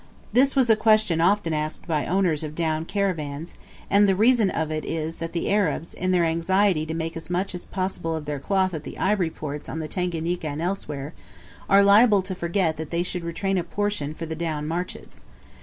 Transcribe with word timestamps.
This 0.33 0.55
was 0.55 0.67
a 0.71 0.75
question 0.75 1.21
often 1.21 1.53
asked 1.53 1.85
by 1.87 2.07
owners 2.07 2.43
of 2.43 2.55
down 2.55 2.85
caravans, 2.85 3.53
and 3.87 4.09
the 4.09 4.15
reason 4.15 4.49
of 4.49 4.71
it 4.71 4.83
is 4.83 5.17
that 5.17 5.31
the 5.31 5.51
Arabs, 5.51 5.93
in 5.93 6.09
their 6.09 6.23
anxiety 6.25 6.87
to 6.87 6.95
make 6.95 7.15
as 7.15 7.29
much 7.29 7.53
as 7.53 7.65
possible 7.67 8.15
of 8.15 8.25
their 8.25 8.39
cloth 8.39 8.73
at 8.73 8.83
the 8.83 8.97
ivory 8.97 9.29
ports 9.29 9.69
on 9.69 9.77
the 9.77 9.87
Tanganika 9.87 10.47
and 10.47 10.59
elsewhere, 10.59 11.13
are 11.69 11.83
liable 11.83 12.23
to 12.23 12.33
forget 12.33 12.77
that 12.77 12.89
they 12.89 13.03
should 13.03 13.23
retain 13.23 13.59
a 13.59 13.63
portion 13.63 14.15
for 14.15 14.25
the 14.25 14.33
down 14.35 14.65
marches. 14.67 15.21